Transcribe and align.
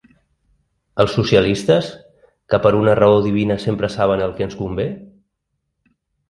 Els 1.03 1.11
socialistes, 1.17 1.89
que 2.53 2.59
per 2.63 2.71
una 2.79 2.95
raó 3.01 3.19
divina 3.27 3.59
sempre 3.67 3.91
saben 3.97 4.25
el 4.29 4.35
que 4.41 4.47
ens 4.49 4.59
convé? 4.63 4.89